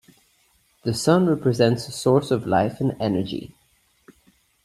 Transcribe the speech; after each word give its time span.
The 0.83 0.95
sun 0.95 1.27
represents 1.27 1.87
a 1.87 1.91
source 1.91 2.31
of 2.31 2.47
life 2.47 2.81
and 2.81 2.97
energy. 2.99 3.53